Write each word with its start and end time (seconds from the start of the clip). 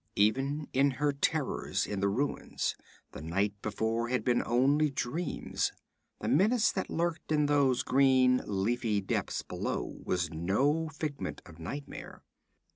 Even 0.15 0.67
if 0.73 0.93
her 0.93 1.13
terrors 1.13 1.85
in 1.85 1.99
the 1.99 2.09
ruins 2.09 2.75
the 3.11 3.21
night 3.21 3.53
before 3.61 4.09
had 4.09 4.23
been 4.23 4.41
only 4.43 4.89
dreams, 4.89 5.73
the 6.19 6.27
menace 6.27 6.71
that 6.71 6.89
lurked 6.89 7.31
in 7.31 7.45
those 7.45 7.83
green 7.83 8.41
leafy 8.47 8.99
depths 8.99 9.43
below 9.43 10.01
was 10.03 10.31
no 10.31 10.89
figment 10.89 11.43
of 11.45 11.59
nightmare. 11.59 12.23